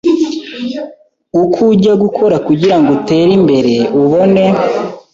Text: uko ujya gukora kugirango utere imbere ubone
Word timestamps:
uko 1.43 1.59
ujya 1.73 1.93
gukora 2.03 2.35
kugirango 2.47 2.89
utere 2.97 3.31
imbere 3.39 3.75
ubone 4.01 4.43